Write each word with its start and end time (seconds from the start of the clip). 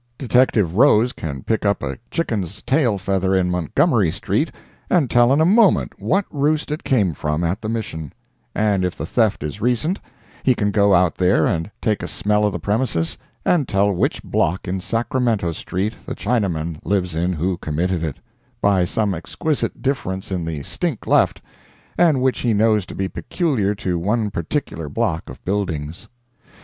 Detective 0.17 0.73
Rose 0.73 1.13
can 1.13 1.43
pick 1.43 1.63
up 1.63 1.83
a 1.83 1.99
chicken's 2.09 2.63
tail 2.63 2.97
feather 2.97 3.35
in 3.35 3.51
Montgomery 3.51 4.09
street 4.09 4.49
and 4.89 5.11
tell 5.11 5.31
in 5.31 5.39
a 5.39 5.45
moment 5.45 6.01
what 6.01 6.25
roost 6.31 6.71
it 6.71 6.83
came 6.83 7.13
from 7.13 7.43
at 7.43 7.61
the 7.61 7.69
Mission; 7.69 8.11
and 8.55 8.83
if 8.83 8.95
the 8.97 9.05
theft 9.05 9.43
is 9.43 9.61
recent, 9.61 9.99
he 10.41 10.55
can 10.55 10.71
go 10.71 10.95
out 10.95 11.13
there 11.13 11.45
and 11.45 11.69
take 11.83 12.01
a 12.01 12.07
smell 12.07 12.45
of 12.47 12.51
the 12.51 12.57
premises 12.57 13.15
and 13.45 13.67
tell 13.67 13.91
which 13.91 14.23
block 14.23 14.67
in 14.67 14.81
Sacramento 14.81 15.51
street 15.51 15.93
the 16.07 16.15
Chinaman 16.15 16.79
lives 16.83 17.13
in 17.13 17.33
who 17.33 17.57
committed 17.57 18.03
it, 18.03 18.17
by 18.59 18.83
some 18.85 19.13
exquisite 19.13 19.83
difference 19.83 20.31
in 20.31 20.43
the 20.45 20.63
stink 20.63 21.05
left, 21.05 21.43
and 21.95 22.23
which 22.23 22.39
he 22.39 22.55
knows 22.55 22.87
to 22.87 22.95
be 22.95 23.07
peculiar 23.07 23.75
to 23.75 23.99
one 23.99 24.31
particular 24.31 24.89
block 24.89 25.29
of 25.29 25.45
buildings. 25.45 26.07